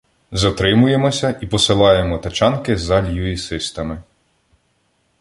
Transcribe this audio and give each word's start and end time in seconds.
Затримуємося 0.31 1.37
і 1.41 1.47
посилаємо 1.47 2.17
тачанки 2.17 2.77
за 2.77 3.01
"люїсистами". 3.01 4.03